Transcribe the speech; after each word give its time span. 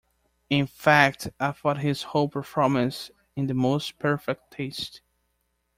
In 0.49 0.65
fact, 0.65 1.29
I 1.39 1.51
thought 1.51 1.77
his 1.81 2.01
whole 2.01 2.27
performance 2.27 3.11
in 3.35 3.45
the 3.45 3.53
most 3.53 3.99
perfect 3.99 4.49
taste. 4.49 5.01